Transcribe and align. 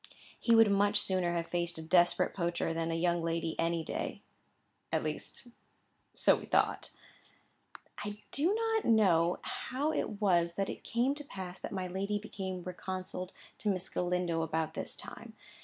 He 0.39 0.55
would 0.55 0.71
much 0.71 0.99
sooner 0.99 1.35
have 1.35 1.51
faced 1.51 1.77
a 1.77 1.83
desperate 1.83 2.33
poacher 2.33 2.73
than 2.73 2.89
a 2.89 2.95
young 2.95 3.21
lady 3.21 3.55
any 3.59 3.83
day. 3.83 4.23
At 4.91 5.03
least 5.03 5.45
so 6.15 6.35
we 6.37 6.45
thought. 6.47 6.89
I 8.03 8.17
do 8.31 8.51
not 8.55 8.83
know 8.85 9.37
how 9.43 9.91
it 9.93 10.19
was 10.19 10.53
that 10.55 10.71
it 10.71 10.83
came 10.83 11.13
to 11.13 11.23
pass 11.23 11.59
that 11.59 11.71
my 11.71 11.85
lady 11.85 12.17
became 12.17 12.63
reconciled 12.63 13.31
to 13.59 13.69
Miss 13.69 13.89
Galindo 13.89 14.41
about 14.41 14.73
this 14.73 14.95
time. 14.97 15.33